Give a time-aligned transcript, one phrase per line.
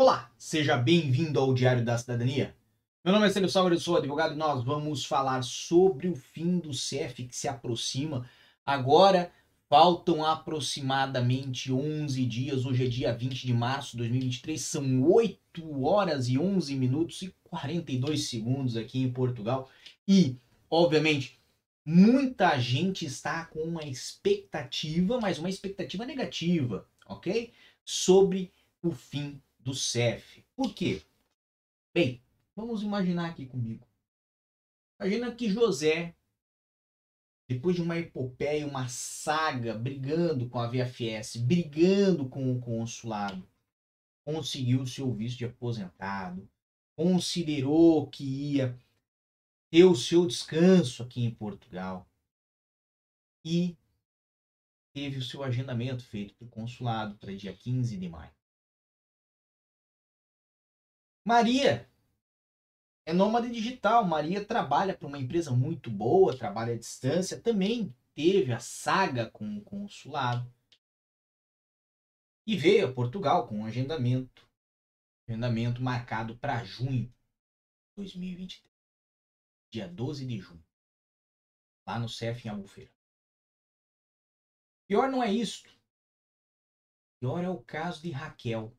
[0.00, 2.54] Olá, seja bem-vindo ao Diário da Cidadania.
[3.04, 6.60] Meu nome é Célio Sauer, eu sou advogado e nós vamos falar sobre o fim
[6.60, 8.24] do CEF que se aproxima.
[8.64, 9.32] Agora
[9.68, 16.28] faltam aproximadamente 11 dias, hoje é dia 20 de março de 2023, são 8 horas
[16.28, 19.68] e 11 minutos e 42 segundos aqui em Portugal.
[20.06, 20.36] E,
[20.70, 21.40] obviamente,
[21.84, 27.52] muita gente está com uma expectativa, mas uma expectativa negativa, ok?
[27.84, 30.42] Sobre o fim do CEF.
[30.56, 31.02] Por quê?
[31.94, 32.22] Bem,
[32.56, 33.86] vamos imaginar aqui comigo.
[34.98, 36.14] Imagina que José,
[37.46, 43.46] depois de uma epopeia, uma saga, brigando com a VFS, brigando com o consulado,
[44.24, 46.48] conseguiu seu visto de aposentado,
[46.96, 48.78] considerou que ia
[49.70, 52.08] ter o seu descanso aqui em Portugal
[53.44, 53.76] e
[54.94, 58.37] teve o seu agendamento feito para o consulado para dia 15 de maio.
[61.24, 61.88] Maria
[63.04, 64.04] é nômade digital.
[64.04, 67.40] Maria trabalha para uma empresa muito boa, trabalha à distância.
[67.40, 70.52] Também teve a saga com o consulado.
[72.46, 74.48] E veio a Portugal com um agendamento.
[75.26, 78.68] Agendamento marcado para junho de 2023.
[79.70, 80.64] Dia 12 de junho.
[81.86, 82.92] Lá no CEF em Albufeira.
[84.86, 85.70] Pior não é isto.
[87.20, 88.77] Pior é o caso de Raquel.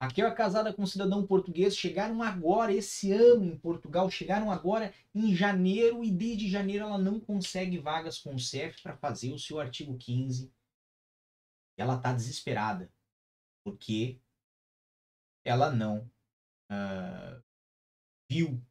[0.00, 4.92] Raquel é casada com um cidadão português, chegaram agora, esse ano em Portugal, chegaram agora
[5.14, 9.38] em janeiro e desde janeiro ela não consegue vagas com o CEF para fazer o
[9.38, 10.52] seu artigo 15.
[11.78, 12.92] E ela está desesperada,
[13.64, 14.20] porque
[15.42, 16.10] ela não
[16.70, 17.42] uh,
[18.28, 18.62] viu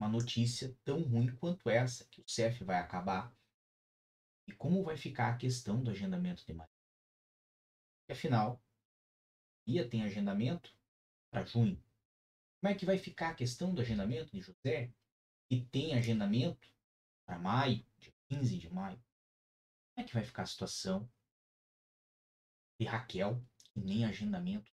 [0.00, 3.32] uma notícia tão ruim quanto essa, que o CEF vai acabar.
[4.48, 6.72] E como vai ficar a questão do agendamento de Maria?
[8.10, 8.60] Afinal,
[9.88, 10.70] Tem agendamento
[11.30, 11.82] para junho.
[12.60, 14.90] Como é que vai ficar a questão do agendamento de José,
[15.48, 16.68] que tem agendamento
[17.26, 18.98] para maio, dia 15 de maio?
[19.94, 21.08] Como é que vai ficar a situação
[22.78, 23.42] de Raquel,
[23.72, 24.70] que nem agendamento?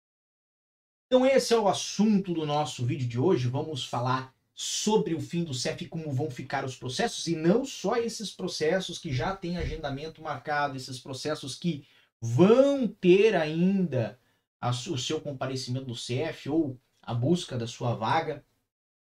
[1.07, 3.49] Então esse é o assunto do nosso vídeo de hoje.
[3.49, 7.65] Vamos falar sobre o fim do CEF e como vão ficar os processos, e não
[7.65, 11.87] só esses processos que já têm agendamento marcado, esses processos que
[12.21, 14.19] vão ter ainda
[14.65, 18.43] a, o seu comparecimento do CF ou a busca da sua vaga,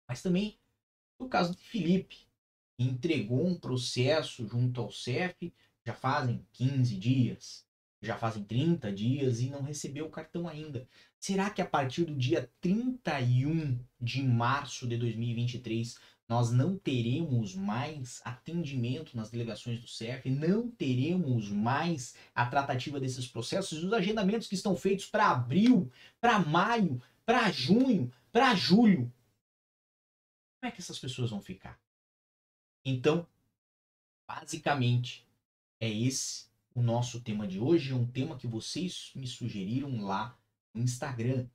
[0.07, 0.57] mas também
[1.19, 2.29] no caso de Felipe,
[2.79, 5.53] entregou um processo junto ao CEF
[5.85, 7.67] já fazem 15 dias,
[8.01, 10.87] já fazem 30 dias e não recebeu o cartão ainda.
[11.19, 18.21] Será que a partir do dia 31 de março de 2023 nós não teremos mais
[18.25, 24.55] atendimento nas delegações do CEF, não teremos mais a tratativa desses processos, os agendamentos que
[24.55, 25.91] estão feitos para abril,
[26.21, 29.13] para maio, para junho, para julho.
[30.61, 31.81] Como é que essas pessoas vão ficar?
[32.85, 33.27] Então,
[34.29, 35.27] basicamente,
[35.81, 40.39] é esse o nosso tema de hoje, é um tema que vocês me sugeriram lá
[40.75, 41.49] no Instagram.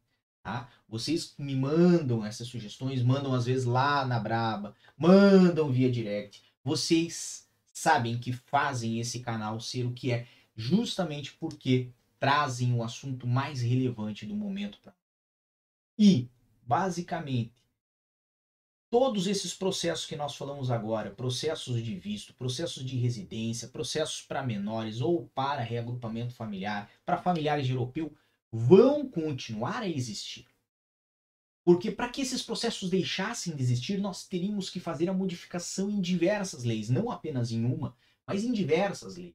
[0.43, 0.69] Tá?
[0.89, 6.43] Vocês me mandam essas sugestões, mandam às vezes lá na Braba, mandam via direct.
[6.61, 13.25] Vocês sabem que fazem esse canal ser o que é justamente porque trazem o assunto
[13.25, 14.93] mais relevante do momento para
[15.97, 16.29] E,
[16.61, 17.53] basicamente,
[18.89, 24.43] todos esses processos que nós falamos agora, processos de visto, processos de residência, processos para
[24.43, 28.13] menores ou para reagrupamento familiar, para familiares de europeu,
[28.55, 30.45] vão continuar a existir.
[31.65, 35.99] Porque para que esses processos deixassem de existir, nós teríamos que fazer a modificação em
[35.99, 37.97] diversas leis, não apenas em uma,
[38.27, 39.33] mas em diversas leis.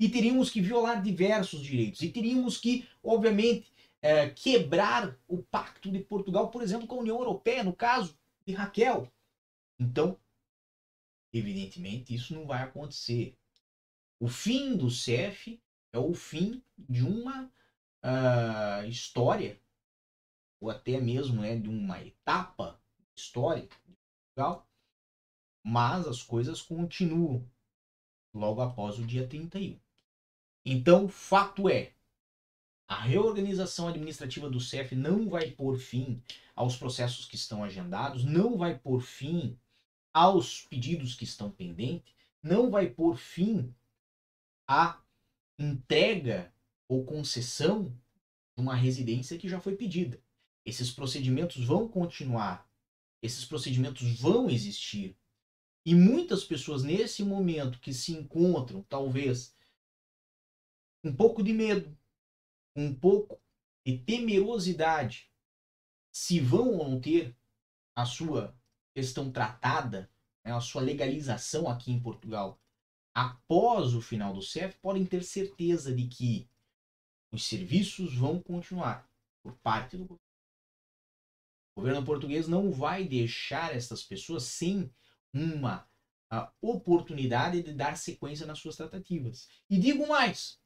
[0.00, 2.02] E teríamos que violar diversos direitos.
[2.02, 7.18] E teríamos que, obviamente, é, quebrar o pacto de Portugal, por exemplo, com a União
[7.18, 9.12] Europeia, no caso de Raquel.
[9.78, 10.18] Então,
[11.32, 13.36] evidentemente, isso não vai acontecer.
[14.18, 15.60] O fim do CEF
[15.92, 17.50] é o fim de uma
[18.04, 19.60] uh, história,
[20.60, 22.80] ou até mesmo né, de uma etapa
[23.16, 24.66] histórica de Portugal,
[25.64, 27.44] mas as coisas continuam
[28.34, 29.78] logo após o dia 31.
[30.64, 31.92] Então, fato é,
[32.86, 36.22] a reorganização administrativa do CEF não vai pôr fim
[36.54, 39.58] aos processos que estão agendados, não vai pôr fim
[40.12, 43.74] aos pedidos que estão pendentes, não vai pôr fim
[44.66, 45.00] à
[45.58, 46.52] entrega
[46.88, 47.84] ou concessão
[48.56, 50.20] de uma residência que já foi pedida.
[50.64, 52.68] Esses procedimentos vão continuar,
[53.22, 55.16] esses procedimentos vão existir.
[55.84, 59.56] E muitas pessoas nesse momento que se encontram, talvez,
[61.04, 61.96] um pouco de medo,
[62.74, 63.40] um pouco
[63.84, 65.30] e temerosidade
[66.12, 67.36] se vão ou não ter
[67.94, 68.56] a sua
[68.94, 70.10] questão tratada,
[70.44, 72.60] né, a sua legalização aqui em Portugal
[73.18, 76.48] após o final do CEF, podem ter certeza de que
[77.30, 79.08] os serviços vão continuar
[79.42, 80.28] por parte do governo.
[81.74, 84.92] O governo português não vai deixar essas pessoas sem
[85.32, 85.88] uma
[86.60, 89.48] oportunidade de dar sequência nas suas tratativas.
[89.70, 90.58] E digo mais: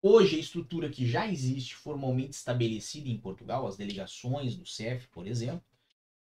[0.00, 5.26] hoje a estrutura que já existe formalmente estabelecida em Portugal, as delegações do CEF, por
[5.26, 5.64] exemplo,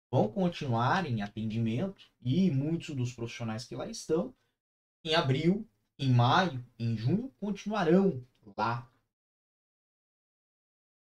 [0.09, 4.33] vão continuar em atendimento e muitos dos profissionais que lá estão,
[5.03, 5.67] em abril,
[5.99, 8.25] em maio, em junho, continuarão
[8.55, 8.89] lá.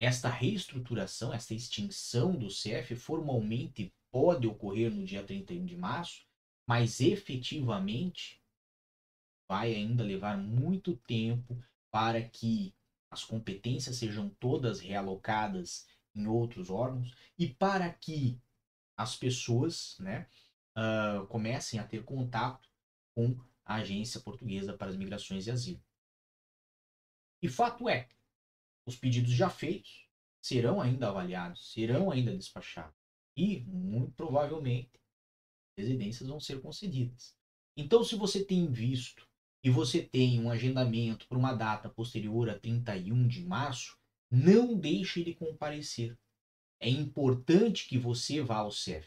[0.00, 6.26] Esta reestruturação, esta extinção do CEF formalmente pode ocorrer no dia 31 de março,
[6.66, 8.42] mas efetivamente
[9.46, 12.74] vai ainda levar muito tempo para que
[13.10, 18.40] as competências sejam todas realocadas em outros órgãos e para que
[18.96, 20.28] as pessoas né,
[20.76, 22.68] uh, comecem a ter contato
[23.14, 25.82] com a Agência Portuguesa para as Migrações e Asilo.
[27.42, 28.08] E fato é,
[28.86, 30.06] os pedidos já feitos
[30.42, 32.94] serão ainda avaliados, serão ainda despachados
[33.36, 35.00] e, muito provavelmente,
[35.76, 37.34] residências vão ser concedidas.
[37.76, 39.26] Então, se você tem visto
[39.62, 43.98] e você tem um agendamento para uma data posterior a 31 de março,
[44.30, 46.18] não deixe de comparecer.
[46.80, 49.06] É importante que você vá ao CEF.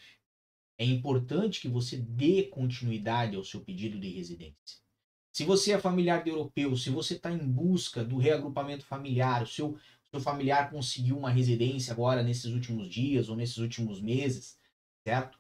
[0.78, 4.83] É importante que você dê continuidade ao seu pedido de residência.
[5.34, 9.48] Se você é familiar de europeu, se você está em busca do reagrupamento familiar, o
[9.48, 9.78] seu,
[10.10, 14.58] seu familiar conseguiu uma residência agora nesses últimos dias ou nesses últimos meses,
[15.04, 15.38] certo?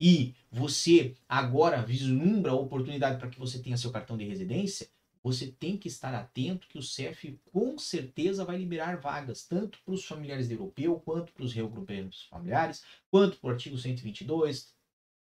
[0.00, 4.88] e você agora vislumbra a oportunidade para que você tenha seu cartão de residência,
[5.22, 9.94] você tem que estar atento que o CEF com certeza vai liberar vagas, tanto para
[9.94, 14.72] os familiares de europeu, quanto para os reagrupamentos familiares, quanto para o artigo 122,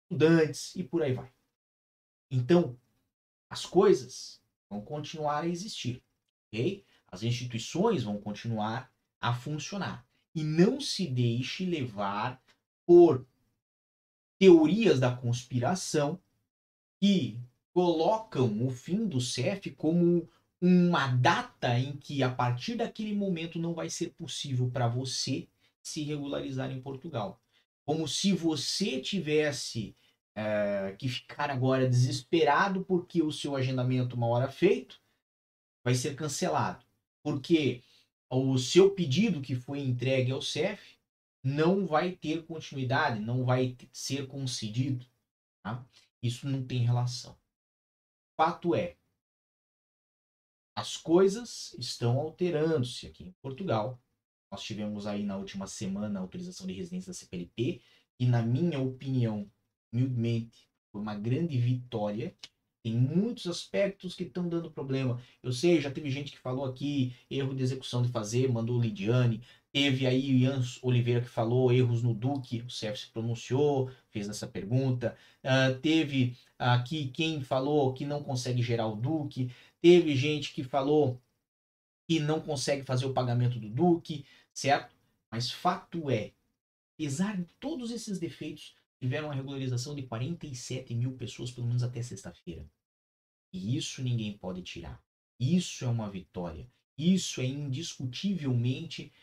[0.04, 1.32] estudantes e por aí vai.
[2.30, 2.78] Então,
[3.56, 6.04] as coisas vão continuar a existir,
[6.48, 6.84] ok?
[7.08, 8.92] As instituições vão continuar
[9.22, 10.06] a funcionar.
[10.36, 12.44] E não se deixe levar
[12.86, 13.26] por
[14.38, 16.20] teorias da conspiração
[17.00, 17.40] que
[17.74, 20.28] colocam o fim do CEF como
[20.60, 25.48] uma data em que a partir daquele momento não vai ser possível para você
[25.82, 27.40] se regularizar em Portugal.
[27.86, 29.96] Como se você tivesse
[30.36, 35.02] é, que ficar agora desesperado porque o seu agendamento, uma hora feito,
[35.84, 36.86] vai ser cancelado.
[37.24, 37.82] Porque
[38.30, 40.98] o seu pedido que foi entregue ao CEF
[41.44, 45.06] não vai ter continuidade, não vai ser concedido.
[45.64, 45.86] Tá?
[46.22, 47.38] Isso não tem relação.
[48.36, 48.98] Fato é,
[50.76, 54.02] as coisas estão alterando-se aqui em Portugal.
[54.52, 57.82] Nós tivemos aí na última semana a autorização de residência da CPLP,
[58.20, 59.50] e na minha opinião,
[59.96, 62.36] humildemente, foi uma grande vitória.
[62.84, 65.20] Tem muitos aspectos que estão dando problema.
[65.42, 69.42] Eu sei, já teve gente que falou aqui, erro de execução de fazer, mandou Lidiane.
[69.72, 74.30] Teve aí o Ian Oliveira que falou erros no Duque, o CEF se pronunciou, fez
[74.30, 75.18] essa pergunta.
[75.44, 79.52] Uh, teve aqui quem falou que não consegue gerar o Duque.
[79.82, 81.20] Teve gente que falou
[82.08, 84.96] que não consegue fazer o pagamento do Duque, certo?
[85.32, 86.32] Mas fato é,
[86.94, 92.02] apesar de todos esses defeitos, tiveram uma regularização de 47 mil pessoas, pelo menos até
[92.02, 92.68] sexta-feira.
[93.54, 95.02] E isso ninguém pode tirar.
[95.40, 96.68] Isso é uma vitória.
[96.98, 99.14] Isso é indiscutivelmente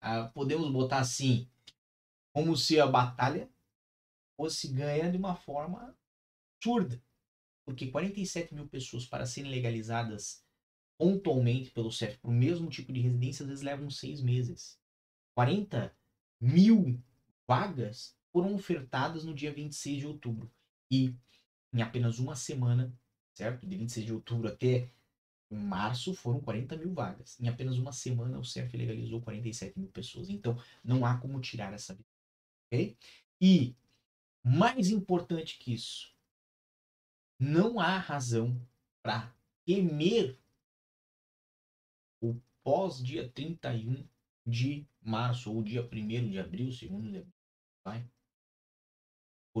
[0.00, 1.48] ah, podemos botar assim,
[2.32, 3.50] como se a batalha
[4.36, 5.96] fosse ganha de uma forma
[6.56, 7.02] absurda.
[7.64, 10.44] Porque 47 mil pessoas para serem legalizadas
[10.98, 14.78] pontualmente pelo CEF para o mesmo tipo de residência, às vezes levam seis meses.
[15.34, 15.94] 40
[16.38, 17.02] mil
[17.46, 20.50] vagas foram ofertadas no dia 26 de outubro.
[20.90, 21.14] E
[21.72, 22.92] em apenas uma semana,
[23.34, 23.66] certo?
[23.66, 24.88] De 26 de outubro até
[25.50, 27.38] março foram 40 mil vagas.
[27.40, 30.28] Em apenas uma semana o CEF legalizou 47 mil pessoas.
[30.28, 32.08] Então não há como tirar essa vida.
[32.66, 32.96] Ok?
[33.40, 33.74] E
[34.42, 36.14] mais importante que isso,
[37.38, 38.60] não há razão
[39.02, 39.34] para
[39.64, 40.38] temer
[42.20, 44.06] o pós-dia 31
[44.46, 47.26] de março ou dia 1 de abril, segundo
[47.84, 48.06] vai?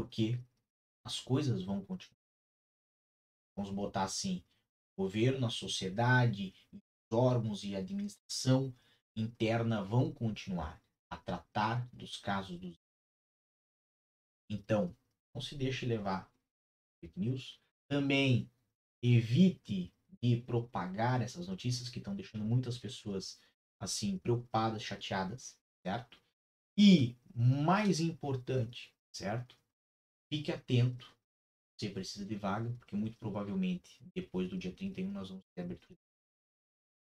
[0.00, 0.42] Porque
[1.04, 2.18] as coisas vão continuar.
[3.54, 4.42] Vamos botar assim,
[4.96, 8.74] governo, a sociedade, os órgãos e a administração
[9.14, 12.80] interna vão continuar a tratar dos casos dos.
[14.48, 14.96] Então,
[15.34, 16.32] não se deixe levar
[17.02, 17.60] fake news.
[17.86, 18.50] Também
[19.02, 23.38] evite de propagar essas notícias que estão deixando muitas pessoas
[23.78, 26.18] assim, preocupadas, chateadas, certo?
[26.78, 29.59] E, mais importante, certo?
[30.30, 31.06] Fique atento.
[31.76, 35.98] Você precisa de vaga, porque muito provavelmente, depois do dia 31, nós vamos ter abertura.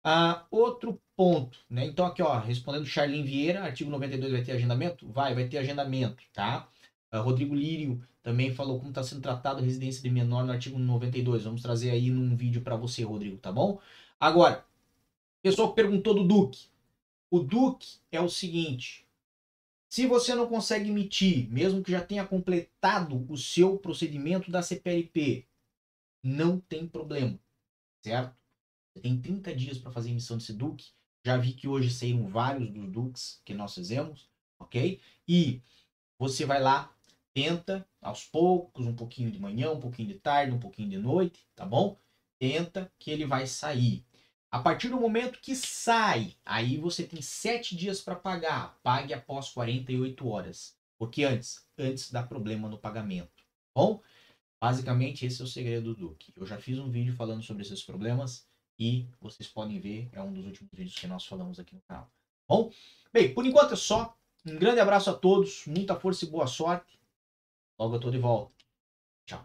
[0.04, 1.86] Ah, outro ponto, né?
[1.86, 5.08] Então, aqui, ó, respondendo Charlene Vieira, artigo 92 vai ter agendamento?
[5.10, 6.68] Vai, vai ter agendamento, tá?
[7.10, 10.78] Ah, Rodrigo Lírio também falou como está sendo tratado a residência de menor no artigo
[10.78, 11.44] 92.
[11.44, 13.80] Vamos trazer aí num vídeo para você, Rodrigo, tá bom?
[14.20, 14.64] Agora,
[15.46, 16.66] pessoal perguntou do Duque.
[17.30, 19.05] O Duque é o seguinte:
[19.88, 25.46] se você não consegue emitir, mesmo que já tenha completado o seu procedimento da CPLP,
[26.22, 27.38] não tem problema,
[28.02, 28.36] certo?
[28.92, 30.90] Você tem 30 dias para fazer emissão desse Duque.
[31.24, 34.28] Já vi que hoje saíram vários dos Duques que nós fizemos,
[34.58, 35.00] ok?
[35.28, 35.60] E
[36.18, 36.94] você vai lá,
[37.34, 41.46] tenta aos poucos, um pouquinho de manhã, um pouquinho de tarde, um pouquinho de noite,
[41.54, 41.98] tá bom?
[42.38, 44.04] Tenta que ele vai sair.
[44.50, 48.78] A partir do momento que sai, aí você tem sete dias para pagar.
[48.82, 50.76] Pague após 48 horas.
[50.98, 53.44] Porque antes, antes dá problema no pagamento.
[53.74, 54.00] Bom,
[54.60, 56.32] basicamente esse é o segredo do Duque.
[56.36, 58.46] Eu já fiz um vídeo falando sobre esses problemas
[58.78, 62.10] e vocês podem ver, é um dos últimos vídeos que nós falamos aqui no canal.
[62.48, 62.70] Bom,
[63.12, 64.16] bem, por enquanto é só.
[64.46, 66.98] Um grande abraço a todos, muita força e boa sorte.
[67.78, 68.54] Logo eu tô de volta.
[69.26, 69.44] Tchau.